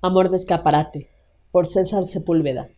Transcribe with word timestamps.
Amor 0.00 0.30
de 0.30 0.36
escaparate, 0.36 1.08
por 1.50 1.66
César 1.66 2.04
Sepúlveda. 2.04 2.68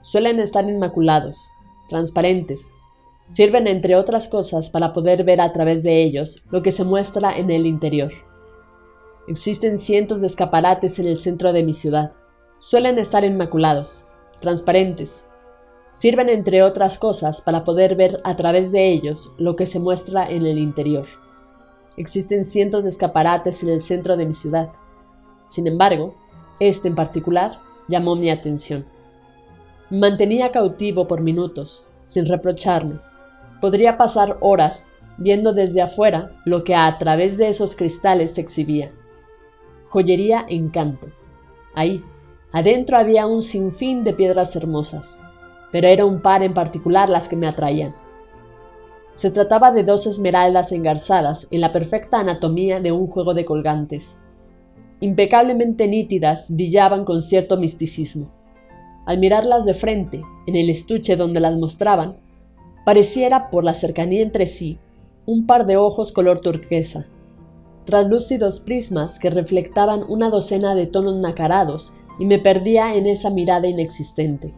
Suelen 0.00 0.38
estar 0.38 0.64
inmaculados, 0.64 1.50
transparentes. 1.88 2.72
Sirven, 3.26 3.66
entre 3.66 3.96
otras 3.96 4.28
cosas, 4.28 4.70
para 4.70 4.92
poder 4.92 5.24
ver 5.24 5.40
a 5.40 5.52
través 5.52 5.82
de 5.82 6.04
ellos 6.04 6.44
lo 6.52 6.62
que 6.62 6.70
se 6.70 6.84
muestra 6.84 7.36
en 7.36 7.50
el 7.50 7.66
interior. 7.66 8.12
Existen 9.26 9.76
cientos 9.76 10.20
de 10.20 10.28
escaparates 10.28 11.00
en 11.00 11.08
el 11.08 11.18
centro 11.18 11.52
de 11.52 11.64
mi 11.64 11.72
ciudad. 11.72 12.12
Suelen 12.60 13.00
estar 13.00 13.24
inmaculados, 13.24 14.04
transparentes. 14.40 15.24
Sirven, 15.90 16.28
entre 16.28 16.62
otras 16.62 16.96
cosas, 16.96 17.40
para 17.40 17.64
poder 17.64 17.96
ver 17.96 18.20
a 18.22 18.36
través 18.36 18.70
de 18.70 18.92
ellos 18.92 19.32
lo 19.36 19.56
que 19.56 19.66
se 19.66 19.80
muestra 19.80 20.30
en 20.30 20.46
el 20.46 20.58
interior. 20.58 21.08
Existen 21.96 22.44
cientos 22.44 22.84
de 22.84 22.90
escaparates 22.90 23.64
en 23.64 23.70
el 23.70 23.80
centro 23.80 24.16
de 24.16 24.26
mi 24.26 24.32
ciudad. 24.32 24.70
Sin 25.44 25.66
embargo, 25.66 26.12
este 26.60 26.88
en 26.88 26.94
particular 26.94 27.60
llamó 27.88 28.16
mi 28.16 28.30
atención. 28.30 28.86
Mantenía 29.90 30.50
cautivo 30.50 31.06
por 31.06 31.20
minutos, 31.20 31.86
sin 32.04 32.26
reprocharme. 32.26 32.98
Podría 33.60 33.96
pasar 33.96 34.38
horas 34.40 34.90
viendo 35.18 35.52
desde 35.52 35.82
afuera 35.82 36.30
lo 36.44 36.64
que 36.64 36.74
a 36.74 36.98
través 36.98 37.38
de 37.38 37.48
esos 37.48 37.76
cristales 37.76 38.34
se 38.34 38.40
exhibía. 38.40 38.90
Joyería 39.88 40.44
encanto. 40.48 41.08
Ahí, 41.74 42.02
adentro 42.52 42.96
había 42.96 43.26
un 43.26 43.42
sinfín 43.42 44.04
de 44.04 44.12
piedras 44.12 44.56
hermosas, 44.56 45.20
pero 45.70 45.88
era 45.88 46.04
un 46.04 46.20
par 46.20 46.42
en 46.42 46.54
particular 46.54 47.08
las 47.08 47.28
que 47.28 47.36
me 47.36 47.46
atraían. 47.46 47.92
Se 49.14 49.30
trataba 49.30 49.70
de 49.70 49.84
dos 49.84 50.06
esmeraldas 50.06 50.72
engarzadas 50.72 51.46
en 51.52 51.60
la 51.60 51.72
perfecta 51.72 52.18
anatomía 52.18 52.80
de 52.80 52.90
un 52.90 53.06
juego 53.06 53.34
de 53.34 53.44
colgantes, 53.44 54.18
impecablemente 55.04 55.86
nítidas, 55.86 56.48
brillaban 56.48 57.04
con 57.04 57.20
cierto 57.20 57.58
misticismo. 57.58 58.26
Al 59.04 59.18
mirarlas 59.18 59.66
de 59.66 59.74
frente, 59.74 60.22
en 60.46 60.56
el 60.56 60.70
estuche 60.70 61.16
donde 61.16 61.40
las 61.40 61.58
mostraban, 61.58 62.16
pareciera, 62.86 63.50
por 63.50 63.64
la 63.64 63.74
cercanía 63.74 64.22
entre 64.22 64.46
sí, 64.46 64.78
un 65.26 65.46
par 65.46 65.66
de 65.66 65.76
ojos 65.76 66.10
color 66.10 66.40
turquesa, 66.40 67.04
traslúcidos 67.84 68.60
prismas 68.60 69.18
que 69.18 69.28
reflectaban 69.28 70.04
una 70.08 70.30
docena 70.30 70.74
de 70.74 70.86
tonos 70.86 71.16
nacarados 71.16 71.92
y 72.18 72.24
me 72.24 72.38
perdía 72.38 72.94
en 72.94 73.06
esa 73.06 73.28
mirada 73.28 73.68
inexistente. 73.68 74.54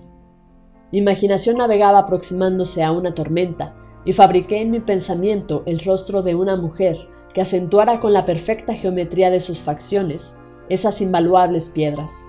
Mi 0.92 0.98
imaginación 0.98 1.56
navegaba 1.56 1.98
aproximándose 1.98 2.84
a 2.84 2.92
una 2.92 3.16
tormenta 3.16 3.74
y 4.04 4.12
fabriqué 4.12 4.60
en 4.60 4.70
mi 4.70 4.78
pensamiento 4.78 5.64
el 5.66 5.80
rostro 5.80 6.22
de 6.22 6.36
una 6.36 6.54
mujer 6.54 7.08
que 7.36 7.42
acentuara 7.42 8.00
con 8.00 8.14
la 8.14 8.24
perfecta 8.24 8.72
geometría 8.72 9.28
de 9.28 9.40
sus 9.40 9.58
facciones 9.58 10.36
esas 10.70 11.02
invaluables 11.02 11.68
piedras. 11.68 12.24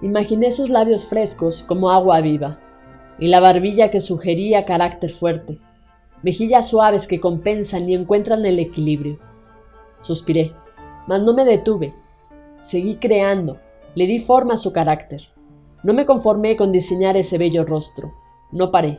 Imaginé 0.00 0.50
sus 0.50 0.70
labios 0.70 1.04
frescos 1.04 1.62
como 1.62 1.90
agua 1.90 2.22
viva, 2.22 2.58
y 3.18 3.28
la 3.28 3.40
barbilla 3.40 3.90
que 3.90 4.00
sugería 4.00 4.64
carácter 4.64 5.10
fuerte, 5.10 5.58
mejillas 6.22 6.68
suaves 6.70 7.06
que 7.06 7.20
compensan 7.20 7.86
y 7.86 7.94
encuentran 7.94 8.46
el 8.46 8.58
equilibrio. 8.60 9.18
Suspiré, 10.00 10.52
mas 11.06 11.20
no 11.20 11.34
me 11.34 11.44
detuve. 11.44 11.92
Seguí 12.58 12.94
creando, 12.94 13.60
le 13.94 14.06
di 14.06 14.20
forma 14.20 14.54
a 14.54 14.56
su 14.56 14.72
carácter. 14.72 15.20
No 15.82 15.92
me 15.92 16.06
conformé 16.06 16.56
con 16.56 16.72
diseñar 16.72 17.18
ese 17.18 17.36
bello 17.36 17.62
rostro, 17.62 18.10
no 18.52 18.70
paré. 18.70 18.96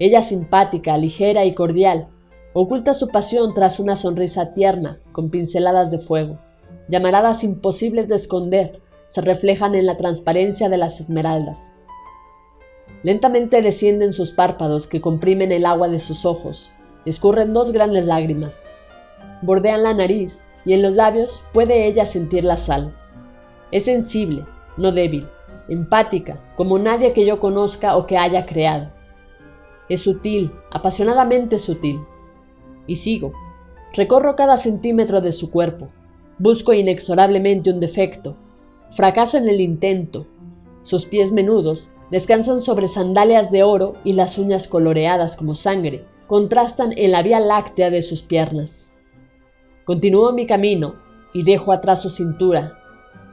Ella 0.00 0.20
simpática, 0.20 0.98
ligera 0.98 1.44
y 1.44 1.54
cordial, 1.54 2.08
Oculta 2.54 2.94
su 2.94 3.08
pasión 3.08 3.52
tras 3.52 3.78
una 3.78 3.94
sonrisa 3.94 4.52
tierna, 4.52 5.00
con 5.12 5.30
pinceladas 5.30 5.90
de 5.90 5.98
fuego. 5.98 6.38
Llamaradas 6.88 7.44
imposibles 7.44 8.08
de 8.08 8.16
esconder, 8.16 8.80
se 9.04 9.20
reflejan 9.20 9.74
en 9.74 9.86
la 9.86 9.96
transparencia 9.96 10.68
de 10.68 10.78
las 10.78 11.00
esmeraldas. 11.00 11.74
Lentamente 13.02 13.62
descienden 13.62 14.12
sus 14.12 14.32
párpados 14.32 14.86
que 14.86 15.00
comprimen 15.00 15.52
el 15.52 15.66
agua 15.66 15.88
de 15.88 15.98
sus 15.98 16.24
ojos, 16.24 16.72
escurren 17.04 17.52
dos 17.52 17.70
grandes 17.70 18.06
lágrimas. 18.06 18.70
Bordean 19.42 19.82
la 19.82 19.94
nariz 19.94 20.46
y 20.64 20.72
en 20.72 20.82
los 20.82 20.94
labios 20.94 21.44
puede 21.52 21.86
ella 21.86 22.06
sentir 22.06 22.44
la 22.44 22.56
sal. 22.56 22.92
Es 23.70 23.84
sensible, 23.84 24.46
no 24.76 24.90
débil, 24.90 25.28
empática, 25.68 26.42
como 26.56 26.78
nadie 26.78 27.12
que 27.12 27.24
yo 27.24 27.38
conozca 27.40 27.96
o 27.96 28.06
que 28.06 28.16
haya 28.16 28.46
creado. 28.46 28.90
Es 29.88 30.00
sutil, 30.00 30.50
apasionadamente 30.70 31.58
sutil, 31.58 32.00
y 32.88 32.96
sigo. 32.96 33.32
Recorro 33.94 34.34
cada 34.34 34.56
centímetro 34.56 35.20
de 35.20 35.30
su 35.30 35.52
cuerpo. 35.52 35.86
Busco 36.38 36.72
inexorablemente 36.72 37.70
un 37.70 37.78
defecto. 37.78 38.34
Fracaso 38.90 39.38
en 39.38 39.48
el 39.48 39.60
intento. 39.60 40.24
Sus 40.82 41.06
pies 41.06 41.30
menudos 41.30 41.92
descansan 42.10 42.60
sobre 42.60 42.88
sandalias 42.88 43.52
de 43.52 43.62
oro 43.62 43.94
y 44.02 44.14
las 44.14 44.38
uñas 44.38 44.66
coloreadas 44.66 45.36
como 45.36 45.54
sangre 45.54 46.04
contrastan 46.26 46.92
en 46.96 47.12
la 47.12 47.22
vía 47.22 47.40
láctea 47.40 47.90
de 47.90 48.02
sus 48.02 48.22
piernas. 48.22 48.92
Continúo 49.84 50.32
mi 50.32 50.46
camino 50.46 50.94
y 51.32 51.42
dejo 51.44 51.72
atrás 51.72 52.02
su 52.02 52.10
cintura. 52.10 52.78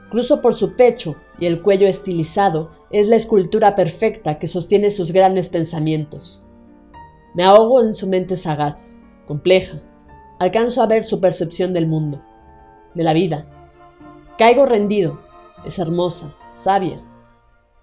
Cruzo 0.09 0.41
por 0.41 0.53
su 0.53 0.75
pecho 0.75 1.15
y 1.39 1.45
el 1.45 1.61
cuello 1.61 1.87
estilizado 1.87 2.71
es 2.91 3.07
la 3.07 3.17
escultura 3.17 3.75
perfecta 3.75 4.39
que 4.39 4.47
sostiene 4.47 4.89
sus 4.89 5.11
grandes 5.11 5.49
pensamientos. 5.49 6.43
Me 7.33 7.43
ahogo 7.43 7.81
en 7.81 7.93
su 7.93 8.07
mente 8.07 8.37
sagaz 8.37 8.95
compleja. 9.25 9.79
Alcanzo 10.39 10.81
a 10.81 10.87
ver 10.87 11.03
su 11.03 11.19
percepción 11.19 11.73
del 11.73 11.87
mundo, 11.87 12.21
de 12.93 13.03
la 13.03 13.13
vida. 13.13 13.45
Caigo 14.37 14.65
rendido. 14.65 15.19
Es 15.65 15.79
hermosa, 15.79 16.35
sabia. 16.53 17.01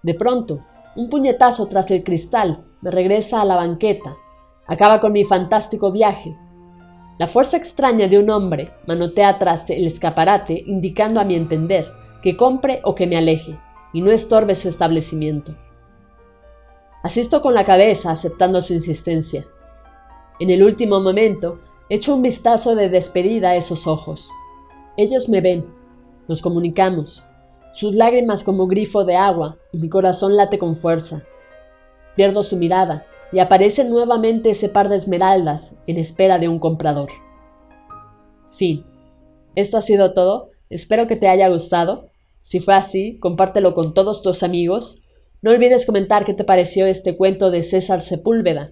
De 0.03 0.13
pronto, 0.13 0.61
un 0.95 1.09
puñetazo 1.09 1.67
tras 1.67 1.89
el 1.91 2.03
cristal 2.03 2.63
me 2.81 2.91
regresa 2.91 3.41
a 3.41 3.45
la 3.45 3.55
banqueta. 3.55 4.15
Acaba 4.67 4.99
con 4.99 5.13
mi 5.13 5.23
fantástico 5.23 5.91
viaje. 5.91 6.37
La 7.17 7.27
fuerza 7.27 7.57
extraña 7.57 8.07
de 8.07 8.19
un 8.19 8.29
hombre 8.29 8.71
manotea 8.87 9.39
tras 9.39 9.69
el 9.69 9.85
escaparate 9.85 10.63
indicando 10.65 11.19
a 11.19 11.25
mi 11.25 11.35
entender 11.35 11.91
que 12.21 12.37
compre 12.37 12.81
o 12.83 12.95
que 12.95 13.07
me 13.07 13.17
aleje 13.17 13.59
y 13.91 14.01
no 14.01 14.11
estorbe 14.11 14.55
su 14.55 14.69
establecimiento. 14.69 15.55
Asisto 17.03 17.41
con 17.41 17.53
la 17.53 17.65
cabeza 17.65 18.11
aceptando 18.11 18.61
su 18.61 18.73
insistencia. 18.73 19.45
En 20.39 20.49
el 20.49 20.63
último 20.63 20.99
momento, 20.99 21.59
echo 21.89 22.15
un 22.15 22.23
vistazo 22.23 22.75
de 22.75 22.89
despedida 22.89 23.51
a 23.51 23.55
esos 23.55 23.85
ojos. 23.85 24.31
Ellos 24.97 25.29
me 25.29 25.41
ven, 25.41 25.63
nos 26.27 26.41
comunicamos, 26.41 27.23
sus 27.71 27.93
lágrimas 27.93 28.43
como 28.43 28.65
grifo 28.65 29.05
de 29.05 29.15
agua 29.15 29.57
y 29.71 29.77
mi 29.77 29.89
corazón 29.89 30.35
late 30.35 30.57
con 30.57 30.75
fuerza. 30.75 31.23
Pierdo 32.15 32.41
su 32.41 32.57
mirada 32.57 33.05
y 33.31 33.39
aparece 33.39 33.83
nuevamente 33.83 34.49
ese 34.49 34.69
par 34.69 34.89
de 34.89 34.95
esmeraldas 34.95 35.75
en 35.85 35.97
espera 35.97 36.39
de 36.39 36.49
un 36.49 36.57
comprador. 36.57 37.09
Fin. 38.49 38.85
Esto 39.55 39.77
ha 39.77 39.81
sido 39.81 40.13
todo. 40.13 40.49
Espero 40.71 41.05
que 41.05 41.15
te 41.15 41.27
haya 41.27 41.47
gustado. 41.49 42.09
Si 42.41 42.59
fue 42.59 42.73
así, 42.73 43.19
compártelo 43.19 43.75
con 43.75 43.93
todos 43.93 44.23
tus 44.23 44.41
amigos. 44.41 45.03
No 45.43 45.51
olvides 45.51 45.85
comentar 45.85 46.25
qué 46.25 46.33
te 46.33 46.43
pareció 46.43 46.87
este 46.87 47.15
cuento 47.17 47.51
de 47.51 47.61
César 47.61 47.99
Sepúlveda 47.99 48.71